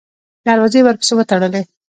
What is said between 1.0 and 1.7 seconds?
وتړلې.